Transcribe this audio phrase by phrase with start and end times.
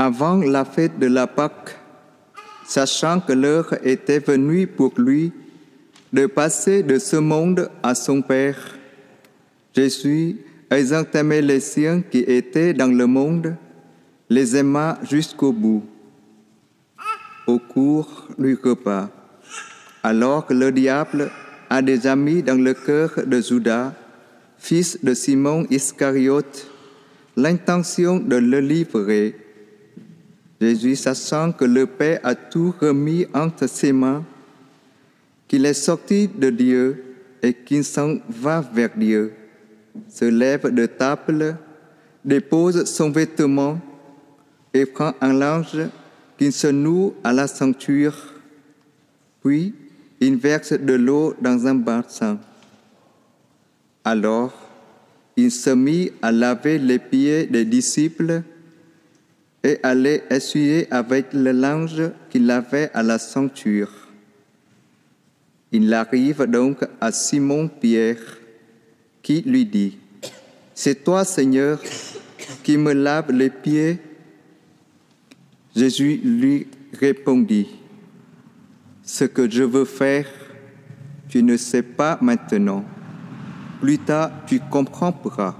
[0.00, 1.76] avant la fête de la Pâque,
[2.64, 5.30] sachant que l'heure était venue pour lui
[6.14, 8.78] de passer de ce monde à son Père.
[9.76, 10.38] Jésus,
[10.70, 13.54] ayant aimé les siens qui étaient dans le monde,
[14.30, 15.84] les aima jusqu'au bout.
[17.46, 19.10] Au cours du repas,
[20.02, 21.30] alors que le diable
[21.68, 23.92] a déjà mis dans le cœur de Judas,
[24.56, 26.68] fils de Simon Iscariote,
[27.36, 29.49] l'intention de le livrer.
[30.60, 34.24] Jésus, sachant que le Père a tout remis entre ses mains,
[35.48, 37.02] qu'il est sorti de Dieu
[37.42, 39.32] et qu'il s'en va vers Dieu,
[40.08, 41.56] se lève de table,
[42.24, 43.80] dépose son vêtement
[44.74, 45.80] et prend un linge
[46.38, 48.14] qui se noue à la ceinture,
[49.42, 49.74] puis
[50.20, 52.38] il verse de l'eau dans un bassin.
[54.04, 54.52] Alors,
[55.36, 58.42] il se mit à laver les pieds des disciples
[59.62, 63.90] et les essuyer avec le linge qu'il avait à la ceinture.
[65.72, 68.38] Il arrive donc à Simon-Pierre
[69.22, 69.98] qui lui dit,
[70.74, 71.80] C'est toi, Seigneur,
[72.62, 73.98] qui me lave les pieds?
[75.76, 76.66] Jésus lui
[76.98, 77.68] répondit,
[79.04, 80.26] Ce que je veux faire,
[81.28, 82.84] tu ne sais pas maintenant.
[83.80, 85.54] Plus tard, tu comprendras.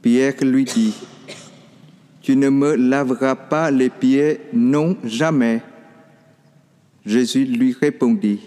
[0.00, 0.94] Pierre lui dit,
[2.28, 5.62] Tu ne me laveras pas les pieds, non jamais.
[7.06, 8.40] Jésus lui répondit,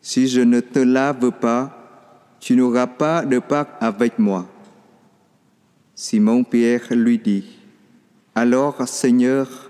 [0.00, 4.48] Si je ne te lave pas, tu n'auras pas de part avec moi.
[5.96, 7.58] Simon-Pierre lui dit,
[8.36, 9.68] Alors Seigneur,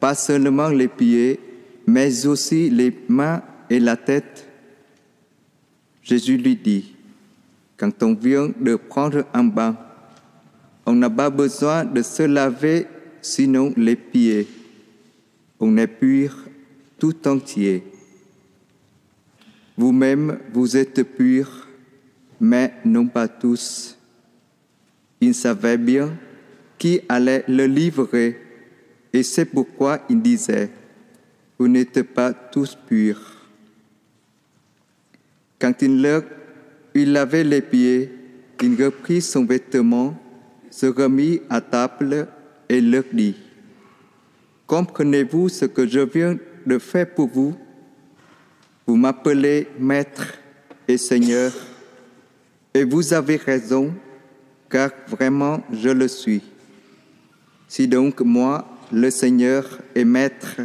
[0.00, 1.38] pas seulement les pieds,
[1.86, 4.48] mais aussi les mains et la tête.
[6.02, 6.96] Jésus lui dit,
[7.76, 9.76] Quand on vient de prendre un bain,
[10.86, 12.86] on n'a pas besoin de se laver
[13.20, 14.46] sinon les pieds.
[15.60, 16.36] On est pur
[16.98, 17.84] tout entier.
[19.76, 21.68] Vous-même, vous êtes purs,
[22.40, 23.96] mais non pas tous.
[25.20, 26.16] Il savait bien
[26.78, 28.40] qui allait le livrer
[29.12, 30.70] et c'est pourquoi il disait,
[31.58, 33.48] Vous n'êtes pas tous purs.
[35.58, 36.22] Quand il leur
[36.94, 38.12] il lavait les pieds,
[38.62, 40.20] il reprit son vêtement,
[40.72, 42.26] se remit à table
[42.68, 43.36] et leur dit,
[44.66, 47.54] Comprenez-vous ce que je viens de faire pour vous?
[48.86, 50.38] Vous m'appelez Maître
[50.88, 51.52] et Seigneur,
[52.72, 53.92] et vous avez raison
[54.70, 56.40] car vraiment je le suis.
[57.68, 60.62] Si donc moi, le Seigneur et Maître,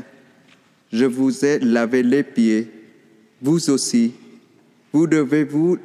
[0.92, 2.72] je vous ai lavé les pieds,
[3.42, 4.14] vous aussi,
[4.94, 5.78] vous devez vous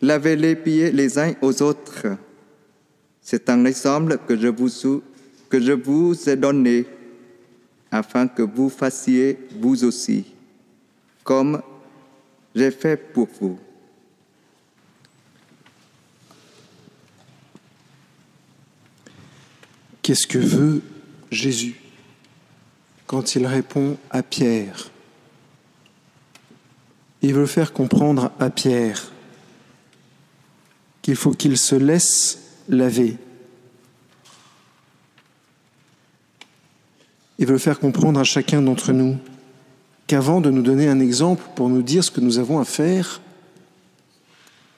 [0.00, 2.06] laver les pieds les uns aux autres.
[3.22, 5.02] C'est un exemple que je vous,
[5.48, 6.86] que je vous ai donné,
[7.90, 10.24] afin que vous fassiez vous aussi,
[11.22, 11.62] comme
[12.54, 13.58] j'ai fait pour vous.
[20.02, 20.82] Qu'est-ce que veut
[21.30, 21.76] Jésus
[23.06, 24.90] quand il répond à Pierre?
[27.20, 29.12] Il veut faire comprendre à Pierre
[31.02, 33.16] qu'il faut qu'il se laisse laver.
[37.38, 39.18] Il veut faire comprendre à chacun d'entre nous
[40.06, 43.20] qu'avant de nous donner un exemple pour nous dire ce que nous avons à faire,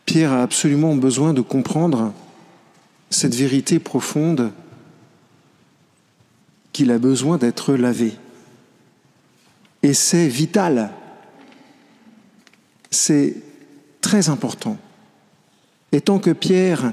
[0.07, 2.13] Pierre a absolument besoin de comprendre
[3.11, 4.53] cette vérité profonde
[6.73, 8.15] qu'il a besoin d'être lavé.
[9.83, 10.91] Et c'est vital.
[12.91, 13.37] C'est
[14.01, 14.77] très important.
[15.93, 16.93] Et tant que Pierre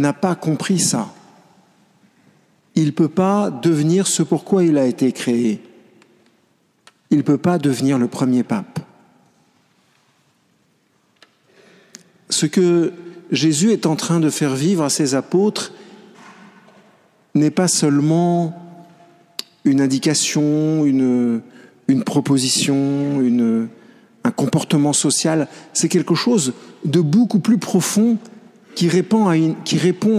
[0.00, 1.12] n'a pas compris ça,
[2.74, 5.60] il ne peut pas devenir ce pourquoi il a été créé.
[7.10, 8.80] Il ne peut pas devenir le premier pape.
[12.28, 12.92] Ce que
[13.32, 15.72] Jésus est en train de faire vivre à ses apôtres
[17.34, 18.56] n'est pas seulement
[19.64, 21.42] une indication, une,
[22.04, 23.20] proposition,
[24.24, 25.48] un comportement social.
[25.72, 26.54] C'est quelque chose
[26.84, 28.16] de beaucoup plus profond
[28.74, 29.36] qui répond à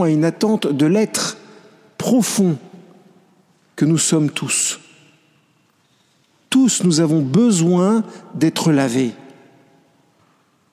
[0.10, 1.38] une, attente de l'être
[1.98, 2.58] profond
[3.76, 4.80] que nous sommes tous.
[6.50, 8.04] Tous, nous avons besoin
[8.36, 9.14] d'être lavés.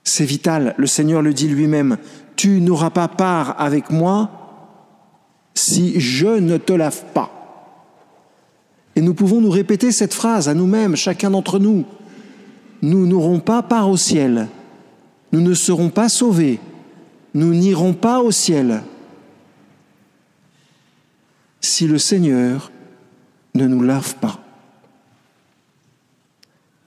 [0.02, 0.74] C'est vital.
[0.76, 1.98] Le Seigneur le dit lui-même.
[2.36, 4.30] Tu n'auras pas part avec moi
[5.54, 7.30] si je ne te lave pas.
[8.96, 11.84] Et nous pouvons nous répéter cette phrase à nous-mêmes, chacun d'entre nous.
[12.82, 14.48] Nous n'aurons pas part au ciel.
[15.32, 16.58] Nous ne serons pas sauvés.
[17.34, 18.82] Nous n'irons pas au ciel
[21.60, 22.70] si le Seigneur
[23.54, 24.40] ne nous lave pas.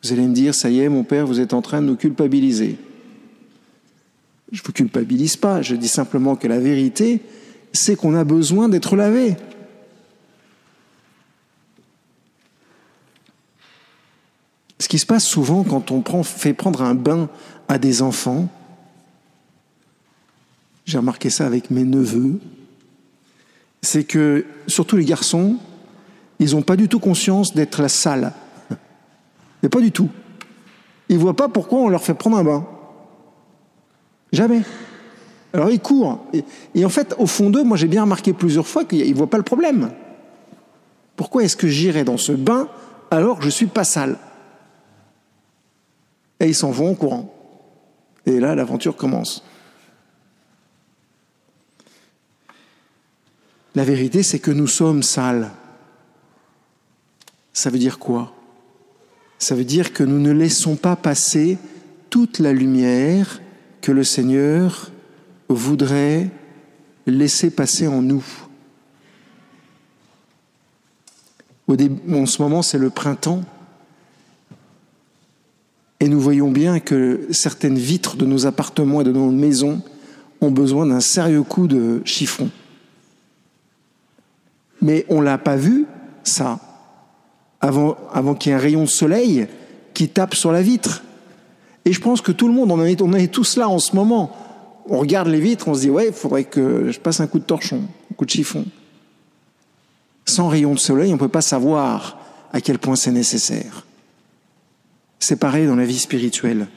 [0.03, 1.95] Vous allez me dire, ça y est, mon Père, vous êtes en train de nous
[1.95, 2.77] culpabiliser.
[4.51, 7.21] Je ne vous culpabilise pas, je dis simplement que la vérité,
[7.71, 9.35] c'est qu'on a besoin d'être lavé.
[14.79, 17.29] Ce qui se passe souvent quand on fait prendre un bain
[17.67, 18.49] à des enfants,
[20.85, 22.39] j'ai remarqué ça avec mes neveux,
[23.81, 25.57] c'est que, surtout les garçons,
[26.39, 28.33] ils n'ont pas du tout conscience d'être la salle.
[29.63, 30.09] Mais pas du tout.
[31.09, 32.67] Ils ne voient pas pourquoi on leur fait prendre un bain.
[34.31, 34.61] Jamais.
[35.53, 36.25] Alors ils courent.
[36.73, 39.29] Et, en fait, au fond d'eux, moi j'ai bien remarqué plusieurs fois qu'ils ne voient
[39.29, 39.91] pas le problème.
[41.15, 42.67] Pourquoi est-ce que j'irai dans ce bain
[43.11, 44.17] alors que je ne suis pas sale?
[46.39, 47.31] Et ils s'en vont en courant.
[48.25, 49.43] Et là, l'aventure commence.
[53.75, 55.51] La vérité, c'est que nous sommes sales.
[57.53, 58.33] Ça veut dire quoi?
[59.39, 61.57] Ça veut dire que nous ne laissons pas passer
[62.09, 63.41] toute la lumière
[63.81, 64.91] que le Seigneur
[65.49, 66.29] voudrait
[67.07, 68.23] laisser passer en nous.
[72.09, 73.43] en ce moment, c'est le printemps.
[76.01, 79.81] Et nous voyons bien que certaines vitres de nos appartements et de nos maisons
[80.41, 82.49] ont besoin d'un sérieux coup de chiffon.
[84.81, 85.85] Mais on l'a pas vu,
[86.23, 86.59] ça,
[87.59, 89.47] avant, avant qu'il y ait un rayon de soleil
[89.93, 91.03] qui tape sur la vitre.
[91.85, 93.95] Et je pense que tout le monde, on est, on est tous là en ce
[93.95, 94.35] moment.
[94.87, 97.39] On regarde les vitres, on se dit, ouais, il faudrait que je passe un coup
[97.39, 98.65] de torchon, un coup de chiffon.
[100.25, 102.19] Sans rayon de soleil, on ne peut pas savoir
[102.53, 103.85] à quel point c'est nécessaire.
[105.19, 106.67] C'est pareil dans la vie spirituelle.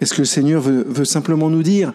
[0.00, 1.92] Est-ce que le Seigneur veut, veut simplement nous dire,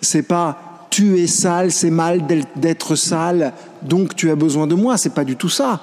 [0.00, 2.20] c'est pas tu es sale, c'est mal
[2.54, 4.98] d'être sale, donc tu as besoin de moi.
[4.98, 5.80] C'est pas du tout ça.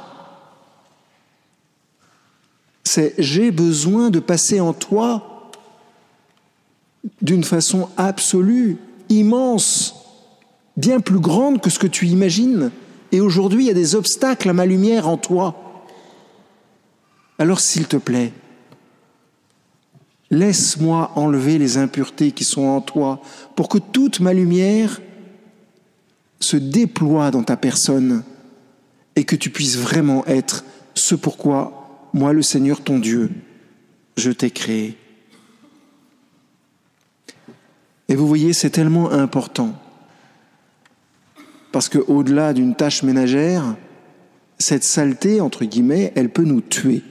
[2.84, 5.50] C'est j'ai besoin de passer en toi
[7.24, 8.78] d'une façon absolue,
[9.10, 9.96] immense,
[10.78, 12.70] bien plus grande que ce que tu imagines.
[13.12, 15.56] Et aujourd'hui, il y a des obstacles à ma lumière en toi.
[17.40, 18.32] Alors, s'il te plaît,
[20.32, 23.22] Laisse-moi enlever les impuretés qui sont en toi
[23.56, 25.02] pour que toute ma lumière
[26.40, 28.24] se déploie dans ta personne
[29.16, 31.80] et que tu puisses vraiment être ce pourquoi
[32.14, 33.30] moi, le Seigneur ton Dieu,
[34.18, 34.98] je t'ai créé.
[38.08, 39.76] Et vous voyez, c'est tellement important.
[41.72, 43.76] Parce qu'au-delà d'une tâche ménagère,
[44.58, 47.04] cette saleté, entre guillemets, elle peut nous tuer.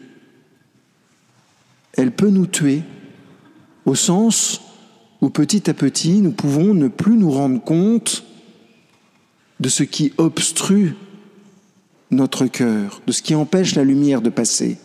[1.97, 2.83] Elle peut nous tuer
[3.89, 4.61] au sens
[5.23, 8.25] où petit à petit nous pouvons ne plus nous rendre compte
[9.61, 10.95] de ce qui obstrue
[12.11, 14.77] notre cœur, de ce qui empêche la lumière de passer.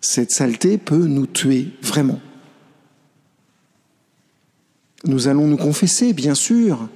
[0.00, 2.20] Cette saleté peut nous tuer vraiment.
[5.04, 6.88] Nous allons nous confesser, bien sûr,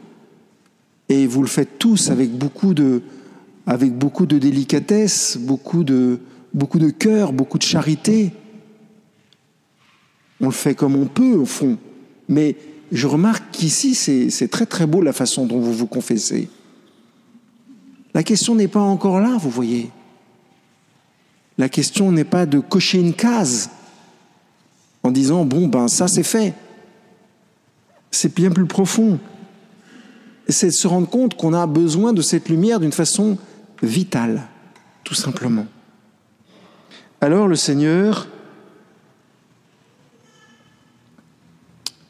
[1.09, 3.03] et vous le faites tous avec beaucoup de,
[4.39, 6.19] délicatesse, beaucoup de,
[6.53, 8.33] beaucoup de cœur, beaucoup de charité.
[10.41, 11.77] On le fait comme on peut, au fond.
[12.29, 12.57] Mais
[12.93, 16.49] je remarque qu'ici, c'est très très beau la façon dont vous vous confessez.
[18.15, 19.91] La question n'est pas encore là, vous voyez.
[21.59, 23.71] La question n'est pas de cocher une case
[25.03, 26.55] en disant, bon, ben ça c'est fait.
[28.11, 29.19] C'est bien plus profond.
[30.49, 33.39] C'est de se rendre compte qu'on a besoin de cette lumière d'une façon
[33.83, 34.49] vitale,
[35.05, 35.67] tout simplement.
[37.21, 38.27] Alors le Seigneur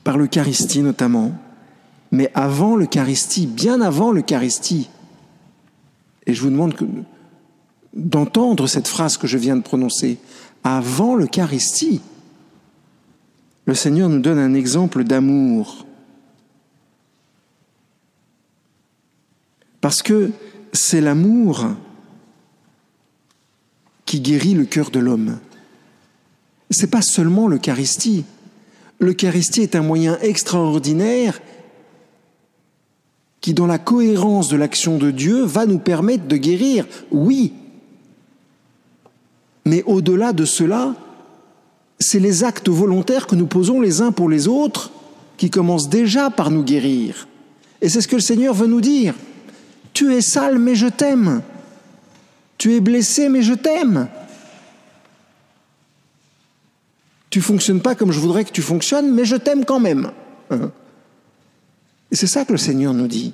[0.04, 1.32] par l'Eucharistie notamment,
[2.10, 4.88] mais avant l'Eucharistie, bien avant l'Eucharistie.
[6.26, 6.74] Et je vous demande
[7.94, 10.18] d'entendre cette phrase que je viens de prononcer.
[10.64, 12.00] Avant l'Eucharistie,
[13.66, 15.86] le Seigneur nous donne un exemple d'amour.
[19.80, 20.30] Parce que
[20.72, 21.68] c'est l'amour
[24.04, 25.38] qui guérit le cœur de l'homme.
[26.70, 28.24] C'est pas seulement l'Eucharistie
[29.00, 31.40] l'Eucharistie est un moyen extraordinaire
[33.40, 37.54] qui, dans la cohérence de l'action de Dieu, va nous permettre de guérir, oui.
[39.64, 40.94] Mais au-delà de cela,
[41.98, 44.92] c'est les actes volontaires que nous posons les uns pour les autres
[45.38, 47.26] qui commencent déjà par nous guérir.
[47.80, 49.14] Et c'est ce que le Seigneur veut nous dire.
[49.94, 51.42] Tu es sale, mais je t'aime.
[52.58, 54.08] Tu es blessé, mais je t'aime.
[57.30, 60.10] Tu fonctionnes pas comme je voudrais que tu fonctionnes, mais je t'aime quand même.
[60.50, 60.72] Hein.
[62.10, 63.32] Et c'est ça que le Seigneur nous dit.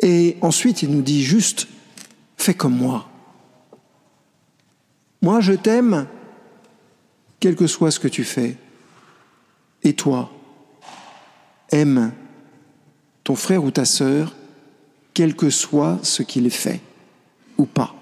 [0.00, 1.66] Et ensuite, il nous dit juste,
[2.36, 3.08] fais comme moi.
[5.20, 6.06] Moi, je t'aime,
[7.40, 8.56] quel que soit ce que tu fais.
[9.82, 10.30] Et toi,
[11.70, 12.12] aime
[13.24, 14.34] ton frère ou ta sœur,
[15.14, 16.80] quel que soit ce qu'il fait
[17.56, 17.97] ou pas.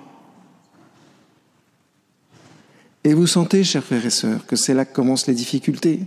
[3.06, 6.00] Et vous sentez, chers frères et sœurs, que c'est là que commencent les difficultés.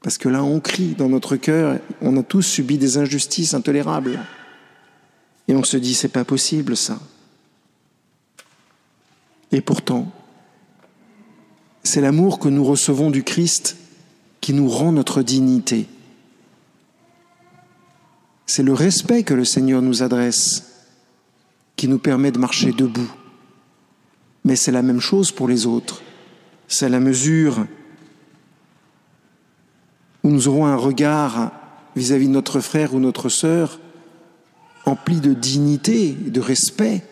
[0.00, 4.20] Parce que là, on crie dans notre cœur, on a tous subi des injustices intolérables.
[5.48, 6.98] Et on se dit, c'est pas possible ça.
[9.52, 10.10] Et pourtant,
[11.82, 13.76] c'est l'amour que nous recevons du Christ
[14.40, 15.88] qui nous rend notre dignité.
[18.46, 20.86] C'est le respect que le Seigneur nous adresse
[21.76, 23.12] qui nous permet de marcher debout.
[24.44, 26.02] Mais c'est la même chose pour les autres.
[26.68, 27.66] C'est la mesure
[30.22, 31.52] où nous aurons un regard
[31.96, 33.80] vis-à-vis de notre frère ou notre sœur
[34.86, 37.02] empli de dignité, de respect,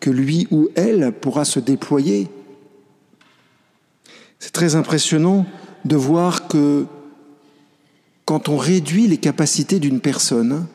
[0.00, 2.28] que lui ou elle pourra se déployer.
[4.38, 5.46] C'est très impressionnant
[5.84, 6.86] de voir que
[8.24, 10.66] quand on réduit les capacités d'une personne,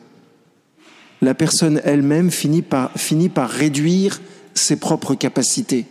[1.20, 4.20] la personne elle-même finit par réduire
[4.54, 5.86] ses propres capacités.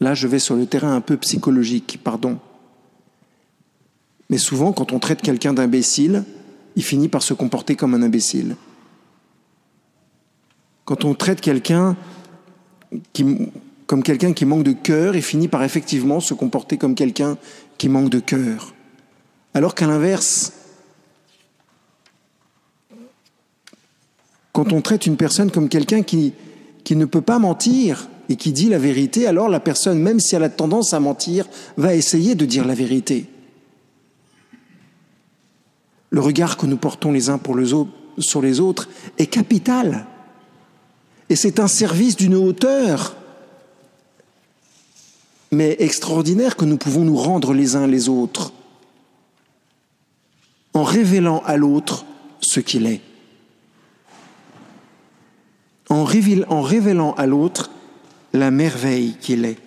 [0.00, 2.38] Là, je vais sur le terrain un peu psychologique, pardon.
[4.30, 6.24] Mais souvent, quand on traite quelqu'un d'imbécile,
[6.76, 8.56] il finit par se comporter comme un imbécile.
[10.84, 11.96] Quand on traite quelqu'un
[13.86, 17.38] comme quelqu'un qui manque de cœur, il finit par effectivement se comporter comme quelqu'un
[17.78, 18.74] qui manque de cœur.
[19.54, 20.52] Alors qu'à l'inverse,
[24.58, 26.32] quand on traite une personne comme quelqu'un qui,
[26.82, 30.34] qui ne peut pas mentir et qui dit la vérité, alors la personne, même si
[30.34, 31.46] elle a tendance à mentir,
[31.76, 33.26] va essayer de dire la vérité.
[36.10, 40.06] Le regard que nous portons les uns pour les autres, sur les autres est capital.
[41.30, 43.16] Et c'est un service d'une hauteur,
[45.52, 48.52] mais extraordinaire que nous pouvons nous rendre les uns les autres,
[50.74, 52.04] en révélant à l'autre
[52.40, 53.02] ce qu'il est
[55.88, 57.70] en révélant à l'autre
[58.32, 59.58] la merveille qu'il est.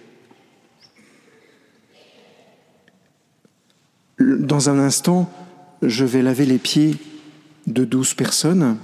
[4.19, 5.31] Dans un instant,
[5.81, 6.97] je vais laver les pieds
[7.67, 8.77] de douze personnes.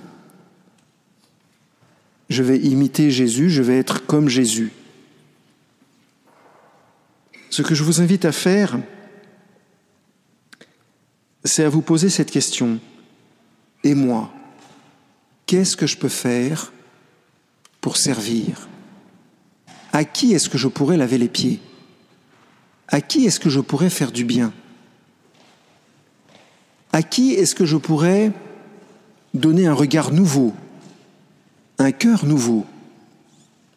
[2.30, 4.72] Je vais imiter Jésus, je vais être comme Jésus.
[7.50, 8.80] Ce que je vous invite à faire,
[11.44, 12.80] c'est à vous poser cette question.
[13.84, 14.34] Et moi,
[15.46, 16.74] qu'est-ce que je peux faire
[17.82, 18.68] pour servir.
[19.94, 21.60] À qui est-ce que je pourrais laver les pieds?
[22.88, 24.54] À qui est-ce que je pourrais faire du bien?
[26.94, 28.32] À qui est-ce que je pourrais
[29.34, 30.54] donner un regard nouveau,
[31.80, 32.66] un cœur nouveau,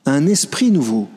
[0.06, 1.08] un esprit nouveau?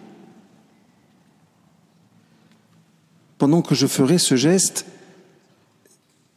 [3.37, 4.85] Pendant que je ferai ce geste,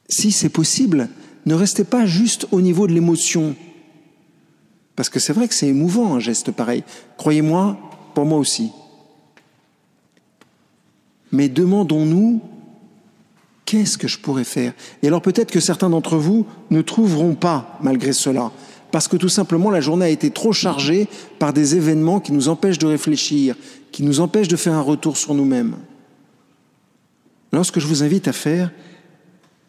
[0.08, 1.08] si c'est possible,
[1.46, 3.54] ne restez pas juste au niveau de l'émotion,
[4.96, 6.82] parce que c'est vrai que c'est émouvant un geste pareil.
[7.18, 7.76] Croyez-moi,
[8.14, 8.72] pour moi aussi.
[11.32, 12.40] Mais demandons-nous,
[13.66, 14.72] qu'est-ce que je pourrais faire?
[15.02, 18.52] Et alors peut-être que certains d'entre vous ne trouveront pas malgré cela,
[18.90, 22.48] parce que tout simplement la journée a été trop chargée par des événements qui nous
[22.48, 23.54] empêchent de réfléchir,
[23.92, 25.76] qui nous empêchent de faire un retour sur nous-mêmes.
[27.52, 28.70] Alors ce que je vous invite à faire,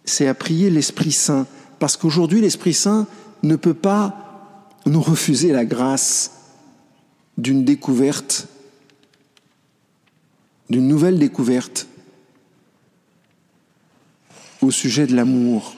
[0.05, 1.48] c'est à prier l'Esprit Saint,
[1.79, 3.07] parce qu'aujourd'hui l'Esprit Saint
[3.43, 4.26] ne peut pas
[4.89, 6.32] nous refuser la grâce
[7.38, 8.48] d'une découverte,
[10.70, 11.88] d'une nouvelle découverte
[14.62, 15.75] au sujet de l'amour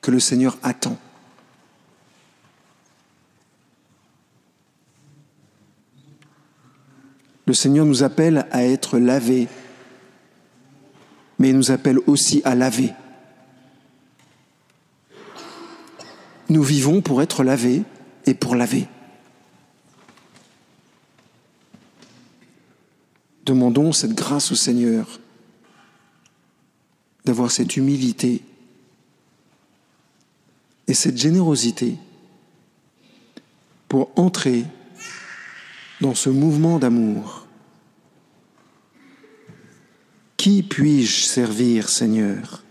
[0.00, 0.98] que le Seigneur attend.
[7.46, 9.48] Le Seigneur nous appelle à être lavés,
[11.38, 12.92] mais il nous appelle aussi à laver.
[16.48, 17.82] Nous vivons pour être lavés,
[18.34, 18.86] pour laver.
[23.44, 25.18] Demandons cette grâce au Seigneur
[27.24, 28.42] d'avoir cette humilité
[30.86, 31.96] et cette générosité
[33.88, 34.64] pour entrer
[36.00, 37.46] dans ce mouvement d'amour.
[40.36, 42.62] Qui puis-je servir, Seigneur?